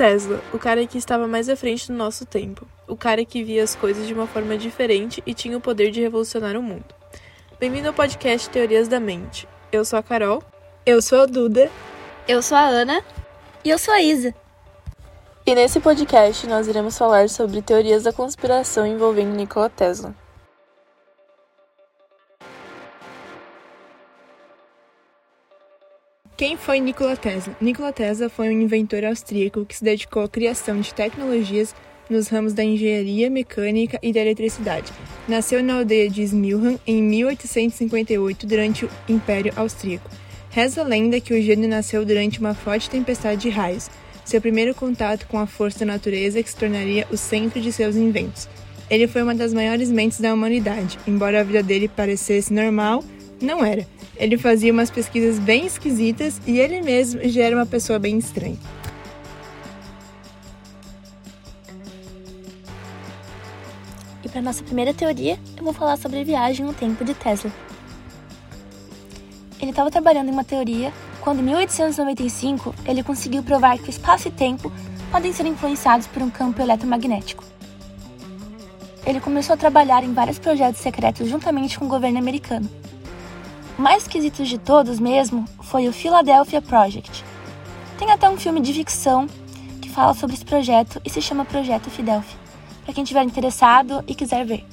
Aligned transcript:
Tesla, 0.00 0.40
o 0.50 0.58
cara 0.58 0.86
que 0.86 0.96
estava 0.96 1.28
mais 1.28 1.46
à 1.50 1.54
frente 1.54 1.88
do 1.88 1.92
nosso 1.92 2.24
tempo, 2.24 2.66
o 2.88 2.96
cara 2.96 3.22
que 3.22 3.44
via 3.44 3.62
as 3.62 3.76
coisas 3.76 4.06
de 4.06 4.14
uma 4.14 4.26
forma 4.26 4.56
diferente 4.56 5.22
e 5.26 5.34
tinha 5.34 5.58
o 5.58 5.60
poder 5.60 5.90
de 5.90 6.00
revolucionar 6.00 6.56
o 6.56 6.62
mundo. 6.62 6.86
Bem-vindo 7.58 7.88
ao 7.88 7.92
podcast 7.92 8.48
Teorias 8.48 8.88
da 8.88 8.98
Mente. 8.98 9.46
Eu 9.70 9.84
sou 9.84 9.98
a 9.98 10.02
Carol. 10.02 10.42
Eu 10.86 11.02
sou 11.02 11.20
a 11.20 11.26
Duda. 11.26 11.70
Eu 12.26 12.40
sou 12.40 12.56
a 12.56 12.62
Ana. 12.62 13.04
E 13.62 13.68
eu 13.68 13.78
sou 13.78 13.92
a 13.92 14.00
Isa. 14.00 14.34
E 15.44 15.54
nesse 15.54 15.78
podcast 15.80 16.46
nós 16.46 16.66
iremos 16.66 16.96
falar 16.96 17.28
sobre 17.28 17.60
teorias 17.60 18.04
da 18.04 18.10
conspiração 18.10 18.86
envolvendo 18.86 19.36
Nikola 19.36 19.68
Tesla. 19.68 20.14
Quem 26.40 26.56
foi 26.56 26.80
Nikola 26.80 27.18
Tesla? 27.18 27.54
Nikola 27.60 27.92
Tesla 27.92 28.30
foi 28.30 28.48
um 28.48 28.62
inventor 28.62 29.04
austríaco 29.04 29.66
que 29.66 29.76
se 29.76 29.84
dedicou 29.84 30.22
à 30.22 30.28
criação 30.28 30.80
de 30.80 30.94
tecnologias 30.94 31.74
nos 32.08 32.28
ramos 32.28 32.54
da 32.54 32.64
engenharia 32.64 33.28
mecânica 33.28 33.98
e 34.02 34.10
da 34.10 34.20
eletricidade. 34.20 34.90
Nasceu 35.28 35.62
na 35.62 35.74
aldeia 35.74 36.08
de 36.08 36.22
Smilham 36.22 36.80
em 36.86 37.02
1858 37.02 38.46
durante 38.46 38.86
o 38.86 38.90
Império 39.06 39.52
Austríaco. 39.54 40.08
Reza 40.48 40.80
a 40.80 40.84
lenda 40.84 41.20
que 41.20 41.34
o 41.34 41.42
gênio 41.42 41.68
nasceu 41.68 42.06
durante 42.06 42.40
uma 42.40 42.54
forte 42.54 42.88
tempestade 42.88 43.42
de 43.42 43.50
raios, 43.50 43.90
seu 44.24 44.40
primeiro 44.40 44.74
contato 44.74 45.26
com 45.26 45.38
a 45.38 45.46
força 45.46 45.80
da 45.80 45.92
natureza 45.92 46.42
que 46.42 46.48
se 46.48 46.56
tornaria 46.56 47.06
o 47.10 47.18
centro 47.18 47.60
de 47.60 47.70
seus 47.70 47.96
inventos. 47.96 48.48
Ele 48.88 49.06
foi 49.06 49.22
uma 49.22 49.34
das 49.34 49.52
maiores 49.52 49.90
mentes 49.92 50.18
da 50.18 50.32
humanidade, 50.32 50.98
embora 51.06 51.40
a 51.40 51.44
vida 51.44 51.62
dele 51.62 51.86
parecesse 51.86 52.50
normal, 52.50 53.04
não 53.40 53.64
era. 53.64 53.86
Ele 54.16 54.36
fazia 54.36 54.72
umas 54.72 54.90
pesquisas 54.90 55.38
bem 55.38 55.66
esquisitas 55.66 56.40
e 56.46 56.58
ele 56.58 56.82
mesmo 56.82 57.20
já 57.24 57.42
era 57.42 57.56
uma 57.56 57.66
pessoa 57.66 57.98
bem 57.98 58.18
estranha. 58.18 58.58
E 64.22 64.28
para 64.28 64.42
nossa 64.42 64.62
primeira 64.62 64.92
teoria, 64.92 65.38
eu 65.56 65.64
vou 65.64 65.72
falar 65.72 65.96
sobre 65.96 66.20
a 66.20 66.24
viagem 66.24 66.66
no 66.66 66.74
tempo 66.74 67.04
de 67.04 67.14
Tesla. 67.14 67.50
Ele 69.58 69.70
estava 69.70 69.90
trabalhando 69.90 70.28
em 70.28 70.32
uma 70.32 70.44
teoria 70.44 70.92
quando, 71.20 71.40
em 71.40 71.44
1895, 71.44 72.74
ele 72.86 73.02
conseguiu 73.02 73.42
provar 73.42 73.78
que 73.78 73.88
o 73.88 73.90
espaço 73.90 74.28
e 74.28 74.30
tempo 74.30 74.72
podem 75.10 75.32
ser 75.32 75.46
influenciados 75.46 76.06
por 76.06 76.22
um 76.22 76.30
campo 76.30 76.62
eletromagnético. 76.62 77.44
Ele 79.04 79.20
começou 79.20 79.54
a 79.54 79.56
trabalhar 79.56 80.04
em 80.04 80.12
vários 80.12 80.38
projetos 80.38 80.80
secretos 80.80 81.28
juntamente 81.28 81.78
com 81.78 81.86
o 81.86 81.88
governo 81.88 82.18
americano 82.18 82.68
mais 83.80 84.02
esquisito 84.02 84.44
de 84.44 84.58
todos 84.58 85.00
mesmo 85.00 85.46
foi 85.62 85.88
o 85.88 85.92
Philadelphia 85.92 86.60
Project. 86.60 87.24
Tem 87.98 88.10
até 88.10 88.28
um 88.28 88.36
filme 88.36 88.60
de 88.60 88.74
ficção 88.74 89.26
que 89.80 89.88
fala 89.88 90.12
sobre 90.12 90.36
esse 90.36 90.44
projeto 90.44 91.00
e 91.02 91.08
se 91.08 91.22
chama 91.22 91.46
Projeto 91.46 91.88
Philadelphia, 91.88 92.38
para 92.84 92.92
quem 92.92 93.02
estiver 93.02 93.22
interessado 93.22 94.04
e 94.06 94.14
quiser 94.14 94.44
ver. 94.44 94.66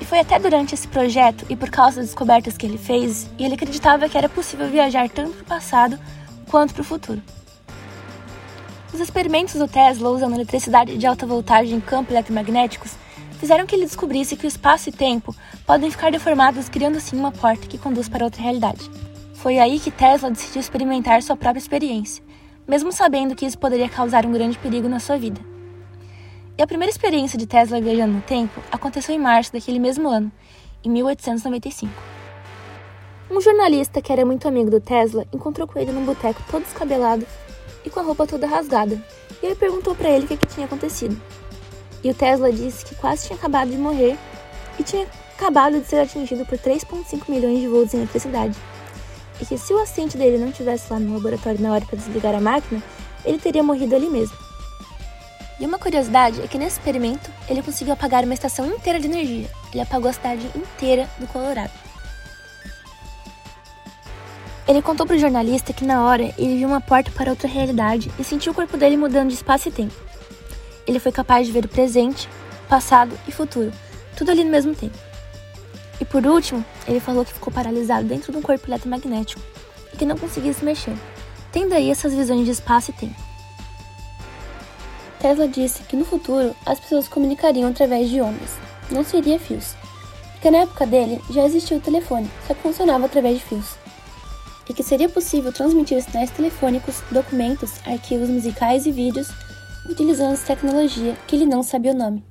E 0.00 0.04
foi 0.04 0.20
até 0.20 0.38
durante 0.38 0.74
esse 0.74 0.86
projeto 0.86 1.44
e 1.50 1.56
por 1.56 1.68
causa 1.70 1.96
das 1.96 2.06
descobertas 2.06 2.56
que 2.56 2.64
ele 2.64 2.78
fez, 2.78 3.28
e 3.36 3.44
ele 3.44 3.54
acreditava 3.54 4.08
que 4.08 4.16
era 4.16 4.28
possível 4.28 4.68
viajar 4.68 5.08
tanto 5.10 5.32
para 5.32 5.42
o 5.42 5.46
passado 5.46 5.98
quanto 6.48 6.72
para 6.72 6.82
o 6.82 6.84
futuro. 6.84 7.20
Os 8.94 9.00
experimentos 9.00 9.54
do 9.54 9.66
Tesla 9.66 10.08
usando 10.08 10.34
eletricidade 10.34 10.96
de 10.96 11.06
alta 11.06 11.26
voltagem 11.26 11.76
em 11.76 11.80
campos 11.80 12.12
eletromagnéticos 12.12 12.92
fizeram 13.40 13.66
que 13.66 13.74
ele 13.74 13.86
descobrisse 13.86 14.36
que 14.36 14.44
o 14.44 14.48
espaço 14.48 14.90
e 14.90 14.92
tempo 14.92 15.34
podem 15.66 15.90
ficar 15.90 16.12
deformados, 16.12 16.68
criando 16.68 16.98
assim 16.98 17.16
uma 17.16 17.32
porta 17.32 17.66
que 17.66 17.78
conduz 17.78 18.06
para 18.06 18.24
outra 18.24 18.42
realidade. 18.42 18.90
Foi 19.32 19.58
aí 19.58 19.80
que 19.80 19.90
Tesla 19.90 20.30
decidiu 20.30 20.60
experimentar 20.60 21.22
sua 21.22 21.34
própria 21.34 21.58
experiência, 21.58 22.22
mesmo 22.68 22.92
sabendo 22.92 23.34
que 23.34 23.46
isso 23.46 23.58
poderia 23.58 23.88
causar 23.88 24.26
um 24.26 24.32
grande 24.32 24.58
perigo 24.58 24.90
na 24.90 25.00
sua 25.00 25.16
vida. 25.16 25.40
E 26.58 26.62
a 26.62 26.66
primeira 26.66 26.92
experiência 26.92 27.38
de 27.38 27.46
Tesla 27.46 27.80
viajando 27.80 28.12
no 28.12 28.20
tempo 28.20 28.60
aconteceu 28.70 29.14
em 29.14 29.18
março 29.18 29.54
daquele 29.54 29.78
mesmo 29.78 30.06
ano, 30.10 30.30
em 30.84 30.90
1895. 30.90 31.90
Um 33.30 33.40
jornalista 33.40 34.02
que 34.02 34.12
era 34.12 34.26
muito 34.26 34.46
amigo 34.46 34.70
do 34.70 34.80
Tesla 34.80 35.24
encontrou 35.32 35.66
com 35.66 35.78
ele 35.78 35.92
num 35.92 36.04
boteco 36.04 36.42
todo 36.50 36.64
descabelado 36.64 37.26
e 37.86 37.88
com 37.88 38.00
a 38.00 38.02
roupa 38.02 38.26
toda 38.26 38.46
rasgada, 38.46 39.02
e 39.42 39.46
ele 39.46 39.54
perguntou 39.54 39.94
para 39.94 40.10
ele 40.10 40.26
o 40.26 40.28
que, 40.28 40.36
que 40.36 40.46
tinha 40.46 40.66
acontecido. 40.66 41.18
E 42.02 42.10
o 42.10 42.14
Tesla 42.14 42.52
disse 42.52 42.84
que 42.84 42.94
quase 42.94 43.26
tinha 43.26 43.38
acabado 43.38 43.70
de 43.70 43.76
morrer 43.76 44.16
e 44.78 44.82
tinha 44.82 45.06
acabado 45.36 45.80
de 45.80 45.86
ser 45.86 46.00
atingido 46.00 46.46
por 46.46 46.58
3,5 46.58 47.28
milhões 47.28 47.60
de 47.60 47.68
volts 47.68 47.94
em 47.94 47.98
eletricidade. 47.98 48.56
E 49.40 49.46
que 49.46 49.56
se 49.58 49.72
o 49.72 49.78
assistente 49.78 50.16
dele 50.16 50.38
não 50.38 50.48
estivesse 50.48 50.90
lá 50.92 50.98
no 50.98 51.14
laboratório 51.14 51.60
na 51.60 51.72
hora 51.72 51.84
para 51.84 51.98
desligar 51.98 52.34
a 52.34 52.40
máquina, 52.40 52.82
ele 53.24 53.38
teria 53.38 53.62
morrido 53.62 53.94
ali 53.94 54.08
mesmo. 54.08 54.36
E 55.58 55.66
uma 55.66 55.78
curiosidade 55.78 56.40
é 56.40 56.46
que 56.46 56.56
nesse 56.56 56.78
experimento 56.78 57.30
ele 57.48 57.62
conseguiu 57.62 57.92
apagar 57.92 58.24
uma 58.24 58.32
estação 58.32 58.66
inteira 58.66 58.98
de 58.98 59.06
energia. 59.06 59.50
Ele 59.72 59.82
apagou 59.82 60.08
a 60.08 60.12
cidade 60.12 60.50
inteira 60.54 61.08
do 61.18 61.26
Colorado. 61.26 61.72
Ele 64.66 64.80
contou 64.80 65.04
para 65.04 65.16
o 65.16 65.18
jornalista 65.18 65.72
que 65.72 65.84
na 65.84 66.04
hora 66.06 66.32
ele 66.38 66.56
viu 66.56 66.68
uma 66.68 66.80
porta 66.80 67.10
para 67.10 67.30
outra 67.30 67.48
realidade 67.48 68.10
e 68.18 68.24
sentiu 68.24 68.52
o 68.52 68.54
corpo 68.54 68.76
dele 68.76 68.96
mudando 68.96 69.28
de 69.28 69.34
espaço 69.34 69.68
e 69.68 69.72
tempo 69.72 70.10
ele 70.86 70.98
foi 70.98 71.12
capaz 71.12 71.46
de 71.46 71.52
ver 71.52 71.64
o 71.64 71.68
presente, 71.68 72.28
passado 72.68 73.18
e 73.26 73.32
futuro, 73.32 73.72
tudo 74.16 74.30
ali 74.30 74.44
no 74.44 74.50
mesmo 74.50 74.74
tempo. 74.74 74.96
E 76.00 76.04
por 76.04 76.26
último, 76.26 76.64
ele 76.88 77.00
falou 77.00 77.24
que 77.24 77.34
ficou 77.34 77.52
paralisado 77.52 78.06
dentro 78.06 78.32
de 78.32 78.38
um 78.38 78.42
corpo 78.42 78.66
eletromagnético 78.68 79.40
e 79.92 79.96
que 79.96 80.06
não 80.06 80.16
conseguia 80.16 80.52
se 80.52 80.64
mexer, 80.64 80.94
tendo 81.52 81.74
aí 81.74 81.90
essas 81.90 82.14
visões 82.14 82.44
de 82.44 82.52
espaço 82.52 82.90
e 82.90 82.94
tempo. 82.94 83.30
Tesla 85.18 85.46
disse 85.46 85.82
que 85.82 85.96
no 85.96 86.04
futuro 86.04 86.56
as 86.64 86.80
pessoas 86.80 87.06
comunicariam 87.06 87.68
através 87.68 88.08
de 88.08 88.20
ondas, 88.22 88.56
não 88.90 89.04
seria 89.04 89.38
fios, 89.38 89.74
porque 90.32 90.50
na 90.50 90.58
época 90.58 90.86
dele 90.86 91.20
já 91.28 91.44
existia 91.44 91.76
o 91.76 91.80
telefone, 91.80 92.30
só 92.46 92.54
que 92.54 92.62
funcionava 92.62 93.04
através 93.04 93.38
de 93.38 93.44
fios. 93.44 93.74
E 94.66 94.72
que 94.72 94.82
seria 94.82 95.08
possível 95.08 95.52
transmitir 95.52 96.00
sinais 96.00 96.30
telefônicos, 96.30 97.02
documentos, 97.10 97.72
arquivos 97.84 98.30
musicais 98.30 98.86
e 98.86 98.92
vídeos 98.92 99.28
utilizando 99.88 100.32
essa 100.32 100.46
tecnologia 100.46 101.16
que 101.26 101.36
ele 101.36 101.46
não 101.46 101.62
sabia 101.62 101.92
o 101.92 101.96
nome. 101.96 102.24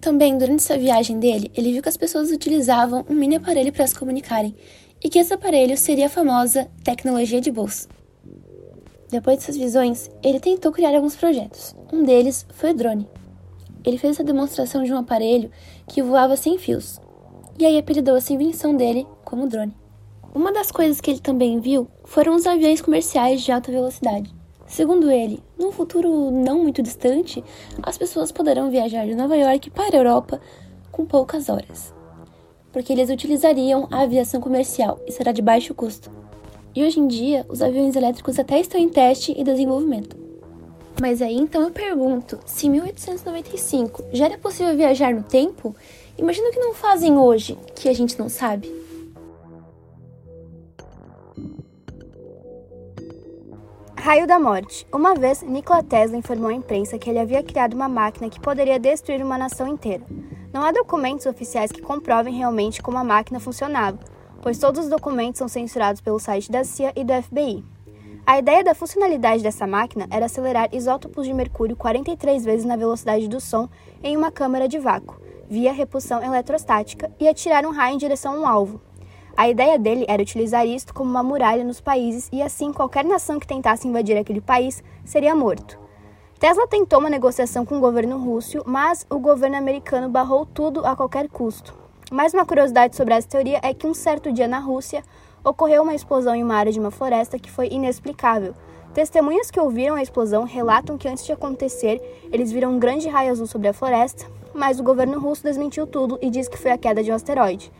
Também, 0.00 0.36
durante 0.36 0.60
essa 0.60 0.76
viagem 0.76 1.18
dele, 1.18 1.50
ele 1.54 1.72
viu 1.72 1.82
que 1.82 1.88
as 1.88 1.96
pessoas 1.96 2.30
utilizavam 2.30 3.04
um 3.08 3.14
mini 3.14 3.36
aparelho 3.36 3.72
para 3.72 3.86
se 3.86 3.98
comunicarem 3.98 4.54
e 5.02 5.08
que 5.08 5.18
esse 5.18 5.32
aparelho 5.32 5.76
seria 5.76 6.06
a 6.06 6.10
famosa 6.10 6.68
tecnologia 6.82 7.40
de 7.40 7.50
bolsa. 7.50 7.88
Depois 9.10 9.38
dessas 9.38 9.56
visões, 9.56 10.10
ele 10.22 10.40
tentou 10.40 10.72
criar 10.72 10.94
alguns 10.94 11.16
projetos. 11.16 11.74
Um 11.92 12.02
deles 12.02 12.46
foi 12.54 12.72
o 12.72 12.74
drone. 12.74 13.08
Ele 13.84 13.98
fez 13.98 14.14
essa 14.14 14.24
demonstração 14.24 14.82
de 14.82 14.92
um 14.92 14.98
aparelho 14.98 15.50
que 15.86 16.02
voava 16.02 16.36
sem 16.36 16.58
fios, 16.58 17.00
e 17.58 17.64
aí 17.64 17.78
apelidou 17.78 18.16
essa 18.16 18.32
invenção 18.32 18.76
dele 18.76 19.06
como 19.24 19.46
drone. 19.46 19.74
Uma 20.34 20.52
das 20.52 20.72
coisas 20.72 21.00
que 21.00 21.12
ele 21.12 21.20
também 21.20 21.60
viu 21.60 21.86
foram 22.04 22.34
os 22.34 22.46
aviões 22.46 22.80
comerciais 22.80 23.40
de 23.42 23.52
alta 23.52 23.70
velocidade. 23.70 24.34
Segundo 24.66 25.10
ele, 25.10 25.42
num 25.58 25.70
futuro 25.70 26.30
não 26.30 26.62
muito 26.62 26.82
distante, 26.82 27.44
as 27.82 27.98
pessoas 27.98 28.32
poderão 28.32 28.70
viajar 28.70 29.06
de 29.06 29.14
Nova 29.14 29.36
York 29.36 29.70
para 29.70 29.96
a 29.96 30.00
Europa 30.00 30.40
com 30.90 31.04
poucas 31.04 31.48
horas, 31.48 31.92
porque 32.72 32.92
eles 32.92 33.10
utilizariam 33.10 33.86
a 33.90 34.02
aviação 34.02 34.40
comercial 34.40 34.98
e 35.06 35.12
será 35.12 35.32
de 35.32 35.42
baixo 35.42 35.74
custo. 35.74 36.10
E 36.74 36.82
hoje 36.82 36.98
em 36.98 37.06
dia, 37.06 37.46
os 37.48 37.62
aviões 37.62 37.94
elétricos 37.94 38.38
até 38.38 38.58
estão 38.58 38.80
em 38.80 38.88
teste 38.88 39.32
e 39.36 39.44
desenvolvimento. 39.44 40.16
Mas 41.00 41.20
aí 41.20 41.36
então 41.36 41.62
eu 41.62 41.70
pergunto, 41.70 42.38
se 42.46 42.66
em 42.66 42.70
1895 42.70 44.04
já 44.12 44.26
era 44.26 44.38
possível 44.38 44.76
viajar 44.76 45.12
no 45.12 45.22
tempo, 45.22 45.74
imagina 46.16 46.48
o 46.48 46.52
que 46.52 46.60
não 46.60 46.72
fazem 46.72 47.18
hoje, 47.18 47.58
que 47.74 47.88
a 47.88 47.92
gente 47.92 48.18
não 48.18 48.28
sabe. 48.28 48.83
Raio 54.04 54.26
da 54.26 54.38
Morte. 54.38 54.86
Uma 54.92 55.14
vez, 55.14 55.40
Nikola 55.40 55.82
Tesla 55.82 56.18
informou 56.18 56.50
à 56.50 56.52
imprensa 56.52 56.98
que 56.98 57.08
ele 57.08 57.18
havia 57.18 57.42
criado 57.42 57.72
uma 57.72 57.88
máquina 57.88 58.28
que 58.28 58.38
poderia 58.38 58.78
destruir 58.78 59.24
uma 59.24 59.38
nação 59.38 59.66
inteira. 59.66 60.04
Não 60.52 60.62
há 60.62 60.72
documentos 60.72 61.24
oficiais 61.24 61.72
que 61.72 61.80
comprovem 61.80 62.34
realmente 62.34 62.82
como 62.82 62.98
a 62.98 63.02
máquina 63.02 63.40
funcionava, 63.40 63.98
pois 64.42 64.58
todos 64.58 64.84
os 64.84 64.90
documentos 64.90 65.38
são 65.38 65.48
censurados 65.48 66.02
pelo 66.02 66.20
site 66.20 66.52
da 66.52 66.64
CIA 66.64 66.92
e 66.94 67.02
do 67.02 67.14
FBI. 67.14 67.64
A 68.26 68.38
ideia 68.38 68.62
da 68.62 68.74
funcionalidade 68.74 69.42
dessa 69.42 69.66
máquina 69.66 70.06
era 70.10 70.26
acelerar 70.26 70.68
isótopos 70.70 71.26
de 71.26 71.32
mercúrio 71.32 71.74
43 71.74 72.44
vezes 72.44 72.66
na 72.66 72.76
velocidade 72.76 73.26
do 73.26 73.40
som 73.40 73.70
em 74.02 74.18
uma 74.18 74.30
câmara 74.30 74.68
de 74.68 74.78
vácuo, 74.78 75.18
via 75.48 75.72
repulsão 75.72 76.22
eletrostática, 76.22 77.10
e 77.18 77.26
atirar 77.26 77.64
um 77.64 77.72
raio 77.72 77.94
em 77.94 77.98
direção 77.98 78.34
a 78.34 78.38
um 78.38 78.46
alvo, 78.46 78.82
a 79.36 79.48
ideia 79.48 79.78
dele 79.78 80.04
era 80.08 80.22
utilizar 80.22 80.66
isto 80.66 80.94
como 80.94 81.10
uma 81.10 81.22
muralha 81.22 81.64
nos 81.64 81.80
países 81.80 82.28
e 82.32 82.40
assim 82.40 82.72
qualquer 82.72 83.04
nação 83.04 83.38
que 83.38 83.46
tentasse 83.46 83.88
invadir 83.88 84.16
aquele 84.16 84.40
país 84.40 84.82
seria 85.04 85.34
morto. 85.34 85.78
Tesla 86.38 86.66
tentou 86.66 86.98
uma 86.98 87.10
negociação 87.10 87.64
com 87.64 87.78
o 87.78 87.80
governo 87.80 88.18
russo, 88.18 88.62
mas 88.66 89.06
o 89.08 89.18
governo 89.18 89.56
americano 89.56 90.08
barrou 90.08 90.44
tudo 90.44 90.84
a 90.84 90.94
qualquer 90.94 91.28
custo. 91.28 91.74
Mais 92.12 92.34
uma 92.34 92.44
curiosidade 92.44 92.94
sobre 92.94 93.14
essa 93.14 93.28
teoria 93.28 93.60
é 93.62 93.72
que 93.72 93.86
um 93.86 93.94
certo 93.94 94.30
dia 94.30 94.46
na 94.46 94.58
Rússia 94.58 95.02
ocorreu 95.42 95.82
uma 95.82 95.94
explosão 95.94 96.34
em 96.34 96.42
uma 96.42 96.54
área 96.54 96.72
de 96.72 96.78
uma 96.78 96.90
floresta 96.90 97.38
que 97.38 97.50
foi 97.50 97.68
inexplicável. 97.68 98.54
Testemunhas 98.92 99.50
que 99.50 99.58
ouviram 99.58 99.96
a 99.96 100.02
explosão 100.02 100.44
relatam 100.44 100.96
que 100.96 101.08
antes 101.08 101.24
de 101.24 101.32
acontecer, 101.32 102.00
eles 102.32 102.52
viram 102.52 102.72
um 102.72 102.78
grande 102.78 103.08
raio 103.08 103.32
azul 103.32 103.46
sobre 103.46 103.68
a 103.68 103.72
floresta, 103.72 104.26
mas 104.54 104.78
o 104.78 104.84
governo 104.84 105.18
russo 105.18 105.42
desmentiu 105.42 105.86
tudo 105.86 106.18
e 106.22 106.30
diz 106.30 106.46
que 106.46 106.58
foi 106.58 106.70
a 106.70 106.78
queda 106.78 107.02
de 107.02 107.10
um 107.10 107.14
asteroide. 107.14 107.72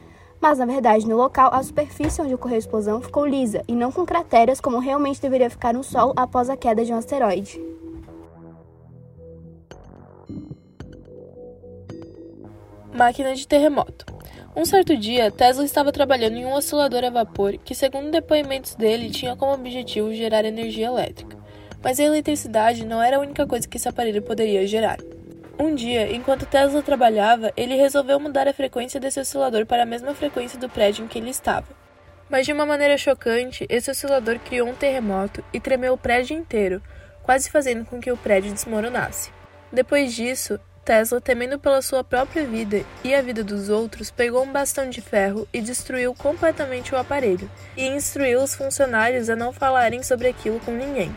Mas, 0.44 0.58
na 0.58 0.67
verdade, 0.67 1.08
no 1.08 1.17
local, 1.17 1.49
a 1.55 1.62
superfície 1.62 2.20
onde 2.20 2.35
ocorreu 2.35 2.56
a 2.56 2.58
explosão 2.58 3.00
ficou 3.00 3.26
lisa 3.26 3.64
e 3.67 3.75
não 3.75 3.91
com 3.91 4.05
crateras 4.05 4.61
como 4.61 4.79
realmente 4.79 5.19
deveria 5.19 5.49
ficar 5.49 5.75
um 5.75 5.82
Sol 5.82 6.12
após 6.14 6.50
a 6.50 6.56
queda 6.56 6.85
de 6.85 6.93
um 6.93 6.99
asteroide. 6.99 7.58
Máquina 12.93 13.35
de 13.35 13.49
terremoto. 13.49 14.05
Um 14.55 14.67
certo 14.67 14.94
dia, 14.94 15.31
Tesla 15.31 15.64
estava 15.64 15.91
trabalhando 15.91 16.37
em 16.37 16.44
um 16.44 16.52
oscilador 16.52 17.05
a 17.05 17.08
vapor 17.08 17.56
que, 17.56 17.75
segundo 17.75 18.11
depoimentos 18.11 18.75
dele, 18.75 19.08
tinha 19.08 19.35
como 19.35 19.55
objetivo 19.55 20.12
gerar 20.12 20.44
energia 20.44 20.88
elétrica. 20.88 21.38
Mas 21.82 21.99
a 21.99 22.05
eletricidade 22.05 22.85
não 22.85 23.02
era 23.02 23.17
a 23.17 23.20
única 23.20 23.46
coisa 23.46 23.67
que 23.67 23.79
esse 23.79 23.88
aparelho 23.88 24.20
poderia 24.20 24.67
gerar. 24.67 24.99
Um 25.59 25.75
dia, 25.75 26.12
enquanto 26.12 26.47
Tesla 26.47 26.83
trabalhava, 26.83 27.53
ele 27.56 27.77
resolveu 27.77 28.19
mudar 28.19 28.49
a 28.49 28.53
frequência 28.53 28.99
desse 28.99 29.21
oscilador 29.21 29.65
para 29.65 29.85
a 29.85 29.87
mesma 29.87 30.12
frequência 30.15 30.59
do 30.59 30.69
prédio 30.69 31.05
em 31.05 31.09
que 31.09 31.19
ele 31.19 31.31
estava. 31.31 31.69
Mas 32.29 32.45
de 32.45 32.53
uma 32.53 32.67
maneira 32.67 32.99
chocante, 32.99 33.65
esse 33.69 33.89
oscilador 33.91 34.41
criou 34.41 34.69
um 34.69 34.75
terremoto 34.75 35.45
e 35.53 35.61
tremeu 35.61 35.93
o 35.93 35.99
prédio 35.99 36.37
inteiro, 36.37 36.83
quase 37.23 37.51
fazendo 37.51 37.85
com 37.85 38.01
que 38.01 38.11
o 38.11 38.17
prédio 38.17 38.53
desmoronasse. 38.53 39.31
Depois 39.73 40.12
disso, 40.12 40.59
Tesla, 40.85 41.21
temendo 41.21 41.59
pela 41.59 41.81
sua 41.81 42.03
própria 42.03 42.45
vida 42.45 42.85
e 43.05 43.15
a 43.15 43.23
vida 43.23 43.45
dos 43.45 43.69
outros, 43.69 44.11
pegou 44.11 44.43
um 44.43 44.53
bastão 44.53 44.91
de 44.91 45.01
ferro 45.01 45.47
e 45.53 45.61
destruiu 45.61 46.15
completamente 46.15 46.95
o 46.95 46.99
aparelho, 46.99 47.49
e 47.77 47.87
instruiu 47.87 48.43
os 48.43 48.55
funcionários 48.55 49.31
a 49.31 49.37
não 49.37 49.53
falarem 49.53 50.03
sobre 50.03 50.29
aquilo 50.29 50.59
com 50.61 50.73
ninguém. 50.73 51.15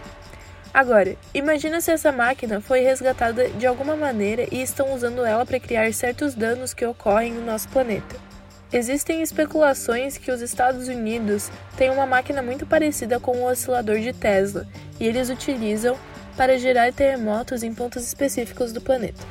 Agora, 0.78 1.18
imagina 1.34 1.82
se 1.82 1.90
essa 1.90 2.12
máquina 2.12 2.62
foi 2.62 2.82
resgatada 2.82 3.50
de 3.50 3.66
alguma 3.66 3.96
maneira 3.96 4.46
e 4.52 4.62
estão 4.62 4.94
usando 4.94 5.26
ela 5.26 5.44
para 5.44 5.60
criar 5.60 5.92
certos 5.92 6.36
danos 6.36 6.72
que 6.72 6.86
ocorrem 6.86 7.34
no 7.34 7.44
nosso 7.44 7.68
planeta. 7.70 8.16
Existem 8.72 9.24
especulações 9.24 10.20
que 10.20 10.30
os 10.30 10.40
Estados 10.40 10.88
Unidos 10.88 11.50
têm 11.76 11.90
uma 11.90 12.06
máquina 12.06 12.44
muito 12.44 12.64
parecida 12.68 13.20
com 13.20 13.38
o 13.38 13.50
oscilador 13.50 13.98
de 13.98 14.14
Tesla, 14.14 14.68
e 15.00 15.08
eles 15.08 15.32
utilizam 15.32 15.98
para 16.36 16.60
gerar 16.60 16.94
terremotos 16.94 17.64
em 17.64 17.74
pontos 17.74 18.06
específicos 18.06 18.72
do 18.72 18.80
planeta. 18.80 19.26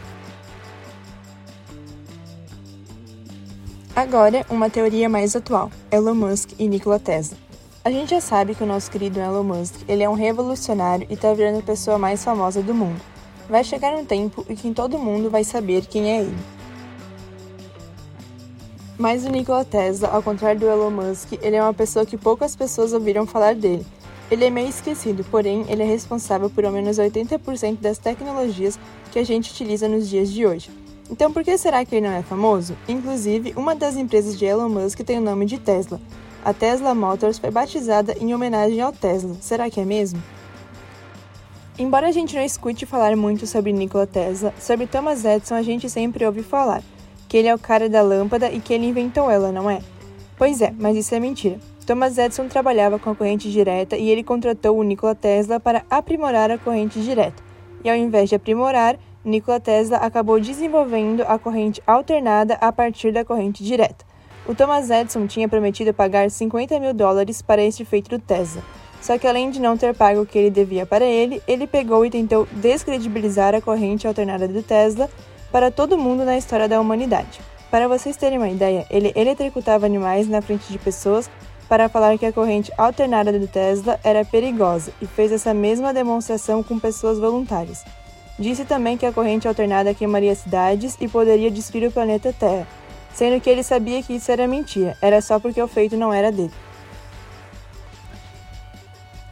Agora, 3.94 4.44
uma 4.50 4.68
teoria 4.68 5.08
mais 5.08 5.36
atual: 5.36 5.70
Elon 5.92 6.16
Musk 6.16 6.54
e 6.58 6.66
Nikola 6.66 6.98
Tesla. 6.98 7.45
A 7.86 7.90
gente 7.92 8.10
já 8.10 8.20
sabe 8.20 8.52
que 8.52 8.64
o 8.64 8.66
nosso 8.66 8.90
querido 8.90 9.20
Elon 9.20 9.44
Musk, 9.44 9.82
ele 9.86 10.02
é 10.02 10.08
um 10.08 10.14
revolucionário 10.14 11.06
e 11.08 11.14
está 11.14 11.32
virando 11.32 11.60
a 11.60 11.62
pessoa 11.62 11.96
mais 11.96 12.24
famosa 12.24 12.60
do 12.60 12.74
mundo. 12.74 13.00
Vai 13.48 13.62
chegar 13.62 13.94
um 13.94 14.04
tempo 14.04 14.44
em 14.48 14.56
que 14.56 14.74
todo 14.74 14.98
mundo 14.98 15.30
vai 15.30 15.44
saber 15.44 15.86
quem 15.86 16.10
é 16.10 16.20
ele. 16.22 16.36
Mas 18.98 19.24
o 19.24 19.28
Nikola 19.28 19.64
Tesla, 19.64 20.08
ao 20.08 20.20
contrário 20.20 20.58
do 20.58 20.66
Elon 20.66 20.90
Musk, 20.90 21.34
ele 21.40 21.54
é 21.54 21.62
uma 21.62 21.72
pessoa 21.72 22.04
que 22.04 22.16
poucas 22.16 22.56
pessoas 22.56 22.92
ouviram 22.92 23.24
falar 23.24 23.54
dele. 23.54 23.86
Ele 24.32 24.44
é 24.44 24.50
meio 24.50 24.68
esquecido, 24.68 25.24
porém 25.30 25.64
ele 25.68 25.84
é 25.84 25.86
responsável 25.86 26.50
por 26.50 26.64
ao 26.64 26.72
menos 26.72 26.98
80% 26.98 27.78
das 27.80 27.98
tecnologias 27.98 28.76
que 29.12 29.18
a 29.20 29.24
gente 29.24 29.52
utiliza 29.52 29.86
nos 29.86 30.08
dias 30.08 30.28
de 30.32 30.44
hoje. 30.44 30.72
Então, 31.08 31.32
por 31.32 31.44
que 31.44 31.56
será 31.56 31.84
que 31.84 31.94
ele 31.94 32.08
não 32.08 32.16
é 32.16 32.22
famoso? 32.22 32.76
Inclusive, 32.88 33.54
uma 33.56 33.76
das 33.76 33.94
empresas 33.94 34.36
de 34.36 34.44
Elon 34.44 34.68
Musk 34.68 34.98
tem 35.02 35.18
o 35.18 35.22
nome 35.22 35.46
de 35.46 35.56
Tesla. 35.56 36.00
A 36.46 36.54
Tesla 36.54 36.94
Motors 36.94 37.40
foi 37.40 37.50
batizada 37.50 38.14
em 38.20 38.32
homenagem 38.32 38.80
ao 38.80 38.92
Tesla. 38.92 39.34
Será 39.40 39.68
que 39.68 39.80
é 39.80 39.84
mesmo? 39.84 40.22
Embora 41.76 42.06
a 42.06 42.12
gente 42.12 42.36
não 42.36 42.42
escute 42.44 42.86
falar 42.86 43.16
muito 43.16 43.48
sobre 43.48 43.72
Nikola 43.72 44.06
Tesla, 44.06 44.54
sobre 44.56 44.86
Thomas 44.86 45.24
Edison 45.24 45.56
a 45.56 45.62
gente 45.62 45.90
sempre 45.90 46.24
ouve 46.24 46.44
falar 46.44 46.84
que 47.28 47.36
ele 47.36 47.48
é 47.48 47.54
o 47.54 47.58
cara 47.58 47.88
da 47.88 48.00
lâmpada 48.00 48.48
e 48.48 48.60
que 48.60 48.72
ele 48.72 48.86
inventou 48.86 49.28
ela, 49.28 49.50
não 49.50 49.68
é? 49.68 49.80
Pois 50.38 50.62
é, 50.62 50.72
mas 50.78 50.96
isso 50.96 51.16
é 51.16 51.18
mentira. 51.18 51.58
Thomas 51.84 52.16
Edison 52.16 52.46
trabalhava 52.46 52.96
com 52.96 53.10
a 53.10 53.16
corrente 53.16 53.50
direta 53.50 53.96
e 53.96 54.08
ele 54.08 54.22
contratou 54.22 54.78
o 54.78 54.84
Nikola 54.84 55.16
Tesla 55.16 55.58
para 55.58 55.84
aprimorar 55.90 56.52
a 56.52 56.58
corrente 56.58 57.00
direta. 57.00 57.42
E 57.82 57.90
ao 57.90 57.96
invés 57.96 58.28
de 58.28 58.36
aprimorar, 58.36 58.96
Nikola 59.24 59.58
Tesla 59.58 59.96
acabou 59.96 60.38
desenvolvendo 60.38 61.22
a 61.22 61.40
corrente 61.40 61.82
alternada 61.84 62.54
a 62.60 62.70
partir 62.70 63.12
da 63.12 63.24
corrente 63.24 63.64
direta. 63.64 64.06
O 64.48 64.54
Thomas 64.54 64.90
Edison 64.90 65.26
tinha 65.26 65.48
prometido 65.48 65.92
pagar 65.92 66.30
50 66.30 66.78
mil 66.78 66.94
dólares 66.94 67.42
para 67.42 67.62
este 67.62 67.84
feito 67.84 68.08
do 68.08 68.18
Tesla. 68.18 68.62
Só 69.02 69.18
que 69.18 69.26
além 69.26 69.50
de 69.50 69.60
não 69.60 69.76
ter 69.76 69.94
pago 69.94 70.20
o 70.20 70.26
que 70.26 70.38
ele 70.38 70.50
devia 70.50 70.86
para 70.86 71.04
ele, 71.04 71.42
ele 71.48 71.66
pegou 71.66 72.06
e 72.06 72.10
tentou 72.10 72.46
descredibilizar 72.52 73.54
a 73.54 73.60
corrente 73.60 74.06
alternada 74.06 74.46
do 74.46 74.62
Tesla 74.62 75.10
para 75.50 75.70
todo 75.70 75.98
mundo 75.98 76.24
na 76.24 76.38
história 76.38 76.68
da 76.68 76.80
humanidade. 76.80 77.40
Para 77.70 77.88
vocês 77.88 78.16
terem 78.16 78.38
uma 78.38 78.48
ideia, 78.48 78.86
ele 78.88 79.12
eletrocutava 79.16 79.84
animais 79.84 80.28
na 80.28 80.40
frente 80.40 80.70
de 80.72 80.78
pessoas 80.78 81.28
para 81.68 81.88
falar 81.88 82.16
que 82.16 82.26
a 82.26 82.32
corrente 82.32 82.72
alternada 82.78 83.36
do 83.36 83.48
Tesla 83.48 83.98
era 84.04 84.24
perigosa 84.24 84.92
e 85.02 85.06
fez 85.06 85.32
essa 85.32 85.52
mesma 85.52 85.92
demonstração 85.92 86.62
com 86.62 86.78
pessoas 86.78 87.18
voluntárias. 87.18 87.84
Disse 88.38 88.64
também 88.64 88.96
que 88.96 89.06
a 89.06 89.12
corrente 89.12 89.48
alternada 89.48 89.92
queimaria 89.92 90.34
cidades 90.36 90.96
e 91.00 91.08
poderia 91.08 91.50
destruir 91.50 91.88
o 91.88 91.92
planeta 91.92 92.32
Terra, 92.32 92.66
sendo 93.16 93.40
que 93.40 93.48
ele 93.48 93.62
sabia 93.62 94.02
que 94.02 94.12
isso 94.12 94.30
era 94.30 94.46
mentira, 94.46 94.94
era 95.00 95.22
só 95.22 95.40
porque 95.40 95.60
o 95.62 95.66
feito 95.66 95.96
não 95.96 96.12
era 96.12 96.30
dele. 96.30 96.52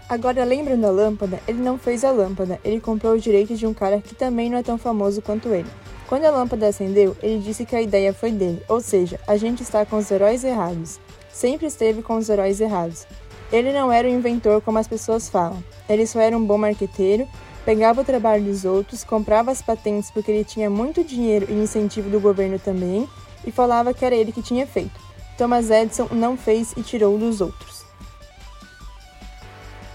Agora, 0.09 0.43
lembrando 0.43 0.81
da 0.81 0.91
lâmpada, 0.91 1.39
ele 1.47 1.59
não 1.59 1.77
fez 1.77 2.03
a 2.03 2.11
lâmpada, 2.11 2.59
ele 2.65 2.81
comprou 2.81 3.13
os 3.13 3.23
direitos 3.23 3.59
de 3.59 3.67
um 3.67 3.75
cara 3.75 4.01
que 4.01 4.15
também 4.15 4.49
não 4.49 4.57
é 4.57 4.63
tão 4.63 4.79
famoso 4.79 5.21
quanto 5.21 5.53
ele. 5.53 5.69
Quando 6.09 6.25
a 6.25 6.31
lâmpada 6.31 6.67
acendeu, 6.67 7.15
ele 7.23 7.41
disse 7.41 7.67
que 7.67 7.77
a 7.77 7.83
ideia 7.83 8.15
foi 8.15 8.33
dele, 8.33 8.63
ou 8.71 8.81
seja, 8.81 9.21
a 9.27 9.37
gente 9.37 9.63
está 9.63 9.85
com 9.85 9.97
os 9.99 10.11
heróis 10.11 10.43
errados. 10.45 10.99
Sempre 11.31 11.67
esteve 11.67 12.01
com 12.01 12.17
os 12.17 12.31
heróis 12.31 12.63
errados. 12.63 13.07
Ele 13.53 13.71
não 13.71 13.93
era 13.93 14.09
o 14.09 14.11
inventor 14.11 14.63
como 14.63 14.79
as 14.79 14.89
pessoas 14.89 15.29
falam, 15.29 15.63
ele 15.91 16.07
só 16.07 16.21
era 16.21 16.35
um 16.35 16.45
bom 16.45 16.57
marqueteiro 16.57 17.29
pegava 17.65 18.03
o 18.03 18.05
trabalho 18.05 18.45
dos 18.45 18.65
outros, 18.65 19.03
comprava 19.03 19.51
as 19.51 19.63
patentes 19.63 20.11
porque 20.11 20.31
ele 20.31 20.45
tinha 20.45 20.69
muito 20.69 21.03
dinheiro 21.03 21.47
e 21.49 21.55
incentivo 21.55 22.11
do 22.11 22.21
governo 22.21 22.59
também, 22.59 23.09
e 23.47 23.53
falava 23.53 23.95
que 23.95 24.05
era 24.05 24.15
ele 24.15 24.33
que 24.33 24.43
tinha 24.43 24.67
feito. 24.67 25.01
Thomas 25.37 25.71
Edison 25.71 26.09
não 26.13 26.37
fez 26.37 26.73
e 26.77 26.83
tirou 26.83 27.19
dos 27.19 27.41
outros. 27.41 27.85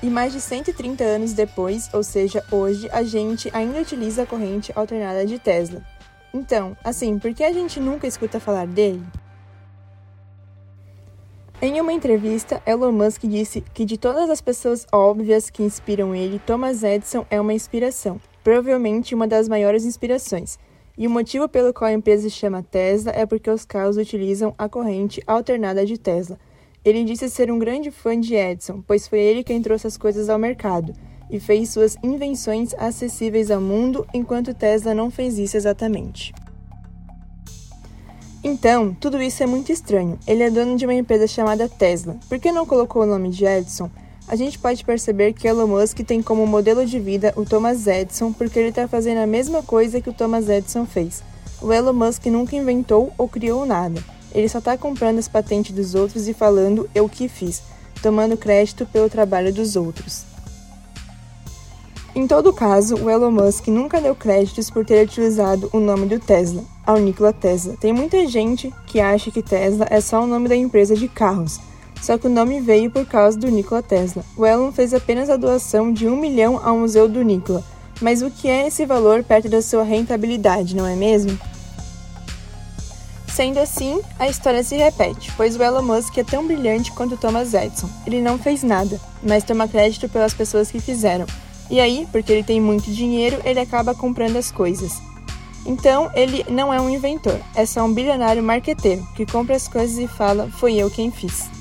E 0.01 0.10
mais 0.10 0.31
de 0.31 0.40
130 0.40 1.04
anos 1.04 1.34
depois, 1.34 1.90
ou 1.94 2.04
seja, 2.04 2.44
hoje, 2.51 2.90
a 2.92 3.04
gente 3.04 3.50
ainda 3.54 3.81
utiliza 3.81 4.24
a 4.24 4.25
corrente 4.25 4.72
alternada 4.75 5.25
de 5.25 5.38
Tesla. 5.38 5.83
Então, 6.33 6.78
assim, 6.83 7.19
por 7.19 7.33
que 7.33 7.44
a 7.44 7.52
gente 7.52 7.80
nunca 7.80 8.07
escuta 8.07 8.40
falar 8.40 8.68
dele? 8.68 9.04
Em 11.62 11.81
uma 11.81 11.92
entrevista, 11.92 12.62
Elon 12.66 12.94
Musk 12.94 13.24
disse 13.24 13.59
que 13.74 13.83
de 13.83 13.97
todas 13.97 14.30
as 14.30 14.40
pessoas 14.40 14.88
óbvias 14.94 15.50
que 15.50 15.62
inspiram 15.62 16.16
ele, 16.16 16.40
Thomas 16.40 16.83
Edison 16.83 17.26
é 17.30 17.42
uma 17.42 17.54
inspiração, 17.54 18.21
provavelmente 18.42 19.14
uma 19.14 19.28
das 19.28 19.50
maiores 19.50 19.83
inspirações. 19.83 20.57
E 21.00 21.08
o 21.08 21.10
motivo 21.10 21.48
pelo 21.48 21.74
qual 21.74 21.90
a 21.90 21.94
empresa 21.94 22.24
se 22.24 22.36
chama 22.36 22.62
Tesla 22.62 23.14
é 23.16 23.26
porque 23.26 23.50
os 23.50 23.64
carros 23.64 23.96
utilizam 23.96 24.54
a 24.58 24.68
corrente 24.68 25.24
alternada 25.26 25.86
de 25.86 25.98
Tesla. 25.98 26.38
Ele 26.84 27.06
disse 27.06 27.30
ser 27.30 27.50
um 27.50 27.58
grande 27.58 27.90
fã 27.90 28.20
de 28.20 28.36
Edison, 28.36 28.84
pois 28.86 29.08
foi 29.08 29.20
ele 29.20 29.42
quem 29.42 29.62
trouxe 29.62 29.88
as 29.88 29.96
coisas 29.96 30.28
ao 30.28 30.38
mercado 30.38 30.94
e 31.32 31.40
fez 31.40 31.70
suas 31.70 31.96
invenções 32.04 32.74
acessíveis 32.74 33.50
ao 33.50 33.62
mundo, 33.62 34.06
enquanto 34.14 34.54
Tesla 34.54 34.94
não 34.94 35.10
fez 35.10 35.40
isso 35.40 35.56
exatamente. 35.56 36.34
Então, 38.44 38.94
tudo 38.94 39.22
isso 39.22 39.42
é 39.42 39.46
muito 39.46 39.72
estranho. 39.72 40.20
Ele 40.28 40.44
é 40.44 40.50
dono 40.50 40.76
de 40.76 40.86
uma 40.86 40.94
empresa 40.94 41.28
chamada 41.28 41.70
Tesla. 41.70 42.18
Por 42.28 42.40
que 42.40 42.52
não 42.52 42.66
colocou 42.66 43.04
o 43.04 43.06
nome 43.06 43.30
de 43.30 43.46
Edison? 43.46 43.90
A 44.30 44.36
gente 44.36 44.59
pode 44.59 44.86
perceber 44.86 45.33
que 45.33 45.48
Elon 45.48 45.66
Musk 45.66 46.02
tem 46.02 46.21
como 46.21 46.45
modelo 46.45 46.86
de 46.86 47.00
vida 47.00 47.33
o 47.36 47.44
Thomas 47.44 47.88
Edison 47.88 48.31
porque 48.31 48.59
ele 48.59 48.69
está 48.69 48.88
fazendo 48.88 49.18
a 49.18 49.26
mesma 49.26 49.64
coisa 49.64 50.00
que 50.00 50.09
o 50.12 50.14
Thomas 50.14 50.48
Edison 50.48 50.86
fez. 50.86 51.24
O 51.59 51.74
Elon 51.74 51.94
Musk 51.94 52.28
nunca 52.28 52.56
inventou 52.56 53.12
ou 53.18 53.28
criou 53.28 53.66
nada. 53.66 54.00
Ele 54.31 54.48
só 54.48 54.59
está 54.59 54.78
comprando 54.78 55.18
as 55.18 55.28
patentes 55.28 55.76
dos 55.76 55.95
outros 55.95 56.28
e 56.28 56.33
falando 56.36 56.88
eu 56.94 57.09
que 57.09 57.28
fiz, 57.28 57.64
tomando 58.04 58.38
crédito 58.38 58.86
pelo 58.86 59.09
trabalho 59.09 59.52
dos 59.52 59.76
outros. 59.76 60.26
Em 62.14 62.28
todo 62.28 62.54
caso, 62.54 62.98
o 62.98 63.09
Elon 63.09 63.31
Musk 63.31 63.68
nunca 63.69 64.00
deu 64.00 64.14
créditos 64.14 64.69
por 64.69 64.86
ter 64.86 65.04
utilizado 65.04 65.71
o 65.74 65.80
nome 65.80 66.06
do 66.06 66.19
Tesla, 66.19 66.64
ao 66.86 67.00
Nikola 67.00 67.33
Tesla. 67.33 67.76
Tem 67.81 67.92
muita 67.92 68.28
gente 68.28 68.71
que 68.86 69.00
acha 69.00 69.31
que 69.31 69.42
Tesla 69.42 69.88
é 69.90 70.00
só 70.00 70.24
o 70.24 70.28
nome 70.28 70.48
da 70.48 70.56
empresa 70.56 70.95
de 70.95 71.07
carros, 71.07 71.59
só 72.02 72.18
que 72.18 72.28
o 72.28 72.30
nome 72.30 72.60
veio 72.60 72.90
por 72.90 73.06
causa 73.06 73.38
do 73.38 73.50
Nikola 73.50 73.84
Tesla. 73.84 74.24
O 74.38 74.46
Elon 74.46 74.72
fez 74.72 74.94
apenas 74.94 75.30
a 75.30 75.38
doação 75.38 75.92
de 75.92 76.08
um 76.08 76.18
milhão 76.18 76.60
ao 76.64 76.78
Museu 76.78 77.08
do 77.08 77.22
Nikola, 77.22 77.64
mas 78.02 78.22
o 78.22 78.32
que 78.32 78.48
é 78.48 78.68
esse 78.68 78.86
valor 78.86 79.24
perto 79.24 79.50
da 79.50 79.62
sua 79.62 79.84
rentabilidade, 79.84 80.76
não 80.76 80.88
é 80.88 80.96
mesmo? 80.96 81.38
Sendo 83.28 83.60
assim, 83.60 84.02
a 84.18 84.28
história 84.28 84.64
se 84.64 84.76
repete, 84.76 85.32
pois 85.38 85.56
o 85.56 85.64
Elon 85.64 85.82
Musk 85.82 86.18
é 86.18 86.24
tão 86.24 86.46
brilhante 86.46 86.92
quanto 86.92 87.16
Thomas 87.16 87.54
Edison. 87.54 87.90
Ele 88.06 88.22
não 88.22 88.38
fez 88.38 88.64
nada, 88.64 89.00
mas 89.24 89.46
toma 89.46 89.68
crédito 89.68 90.10
pelas 90.10 90.34
pessoas 90.34 90.70
que 90.70 90.82
fizeram. 90.82 91.26
E 91.70 91.80
aí, 91.80 92.08
porque 92.12 92.34
ele 92.34 92.44
tem 92.44 92.60
muito 92.60 92.92
dinheiro, 92.92 93.40
ele 93.46 93.60
acaba 93.60 93.96
comprando 93.96 94.36
as 94.36 94.52
coisas. 94.52 95.02
Então, 95.66 96.10
ele 96.16 96.46
não 96.50 96.74
é 96.74 96.82
um 96.82 96.90
inventor, 96.90 97.40
é 97.56 97.66
só 97.66 97.84
um 97.86 97.94
bilionário 97.94 98.42
marqueteiro 98.42 99.08
que 99.16 99.26
compra 99.26 99.56
as 99.56 99.68
coisas 99.68 99.98
e 99.98 100.08
fala: 100.08 100.50
"Foi 100.50 100.74
eu 100.76 100.90
quem 100.90 101.12
fiz". 101.12 101.58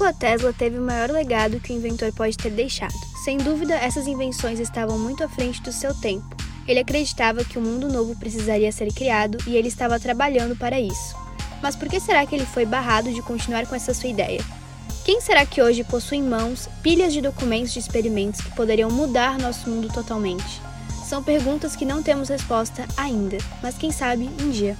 Nikola 0.00 0.14
Tesla 0.14 0.54
teve 0.54 0.78
o 0.78 0.82
maior 0.82 1.10
legado 1.10 1.60
que 1.60 1.74
o 1.74 1.76
inventor 1.76 2.10
pode 2.14 2.34
ter 2.34 2.50
deixado. 2.50 2.94
Sem 3.22 3.36
dúvida, 3.36 3.74
essas 3.74 4.06
invenções 4.06 4.58
estavam 4.58 4.98
muito 4.98 5.22
à 5.22 5.28
frente 5.28 5.60
do 5.60 5.70
seu 5.70 5.94
tempo. 5.94 6.26
Ele 6.66 6.80
acreditava 6.80 7.44
que 7.44 7.58
um 7.58 7.62
mundo 7.62 7.86
novo 7.86 8.16
precisaria 8.16 8.72
ser 8.72 8.90
criado 8.94 9.36
e 9.46 9.54
ele 9.54 9.68
estava 9.68 10.00
trabalhando 10.00 10.56
para 10.56 10.80
isso. 10.80 11.14
Mas 11.62 11.76
por 11.76 11.86
que 11.86 12.00
será 12.00 12.24
que 12.24 12.34
ele 12.34 12.46
foi 12.46 12.64
barrado 12.64 13.12
de 13.12 13.20
continuar 13.20 13.66
com 13.66 13.74
essa 13.74 13.92
sua 13.92 14.08
ideia? 14.08 14.42
Quem 15.04 15.20
será 15.20 15.44
que 15.44 15.60
hoje 15.60 15.84
possui 15.84 16.16
em 16.16 16.22
mãos 16.22 16.66
pilhas 16.82 17.12
de 17.12 17.20
documentos 17.20 17.74
de 17.74 17.80
experimentos 17.80 18.40
que 18.40 18.56
poderiam 18.56 18.90
mudar 18.90 19.38
nosso 19.38 19.68
mundo 19.68 19.88
totalmente? 19.92 20.62
São 21.04 21.22
perguntas 21.22 21.76
que 21.76 21.84
não 21.84 22.02
temos 22.02 22.30
resposta 22.30 22.88
ainda, 22.96 23.36
mas 23.62 23.76
quem 23.76 23.92
sabe 23.92 24.30
um 24.40 24.48
dia. 24.48 24.78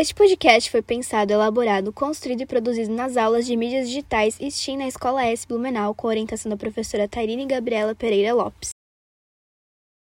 Este 0.00 0.14
podcast 0.14 0.70
foi 0.70 0.80
pensado, 0.80 1.32
elaborado, 1.32 1.92
construído 1.92 2.42
e 2.42 2.46
produzido 2.46 2.94
nas 2.94 3.16
aulas 3.16 3.44
de 3.44 3.56
mídias 3.56 3.88
digitais 3.88 4.38
STEAM 4.40 4.78
na 4.78 4.86
Escola 4.86 5.26
S 5.26 5.44
Blumenau, 5.44 5.92
com 5.92 6.06
orientação 6.06 6.48
da 6.48 6.56
professora 6.56 7.08
Tairine 7.08 7.44
Gabriela 7.44 7.96
Pereira 7.96 8.32
Lopes. 8.32 8.77